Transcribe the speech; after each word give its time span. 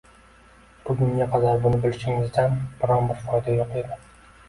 —Bugunga 0.87 1.27
qadar 1.35 1.61
buni 1.67 1.83
bilishingizdan 1.85 2.59
biron-bir 2.83 3.25
foyda 3.25 3.63
yo'q 3.63 3.83
edi. 3.87 4.05